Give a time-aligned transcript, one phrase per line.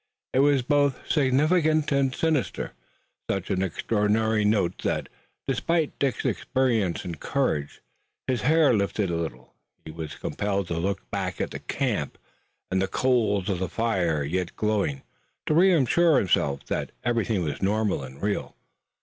[0.33, 2.71] It was both significant and sinister,
[3.29, 5.09] such an extraordinary note that,
[5.47, 7.81] despite Dick's experience and courage,
[8.25, 9.53] his hair lifted a little.
[9.85, 12.17] He was compelled to look back at the camp
[12.71, 15.03] and the coals of the fire yet glowing
[15.45, 18.55] to reassure himself that everything was normal and real.